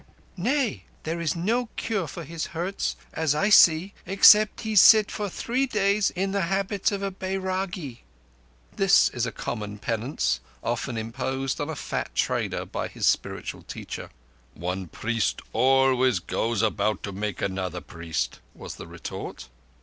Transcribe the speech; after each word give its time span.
"Nay. 0.35 0.85
There 1.03 1.21
is 1.21 1.35
no 1.35 1.67
cure 1.75 2.07
for 2.07 2.23
his 2.23 2.47
hurts, 2.57 2.95
as 3.13 3.35
I 3.35 3.49
see, 3.49 3.93
except 4.07 4.61
he 4.61 4.75
sit 4.75 5.11
for 5.11 5.29
three 5.29 5.67
days 5.67 6.09
in 6.15 6.31
the 6.31 6.41
habit 6.41 6.91
of 6.91 7.03
a 7.03 7.11
bairagi." 7.11 7.99
This 8.75 9.09
is 9.09 9.27
a 9.27 9.31
common 9.31 9.77
penance, 9.77 10.39
often 10.63 10.97
imposed 10.97 11.61
on 11.61 11.69
a 11.69 11.75
fat 11.75 12.15
trader 12.15 12.65
by 12.65 12.87
his 12.87 13.05
spiritual 13.05 13.61
teacher. 13.61 14.09
"One 14.55 14.87
priest 14.87 15.39
always 15.53 16.17
goes 16.17 16.63
about 16.63 17.03
to 17.03 17.11
make 17.11 17.39
another 17.39 17.79
priest," 17.79 18.39
was 18.55 18.77
the 18.77 18.87
retort. 18.87 19.49